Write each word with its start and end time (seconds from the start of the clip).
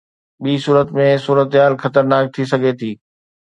ٻي 0.41 0.53
صورت 0.65 0.87
۾ 1.01 1.07
صورتحال 1.25 1.73
خطرناڪ 1.83 2.25
ٿي 2.33 2.43
سگهي 2.51 2.73
ٿي. 2.79 2.91